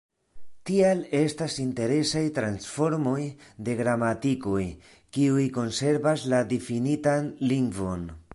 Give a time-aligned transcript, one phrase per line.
[0.67, 3.19] Tial estas interesaj transformoj
[3.67, 4.65] de gramatikoj,
[5.19, 8.11] kiuj konservas la difinitan lingvon.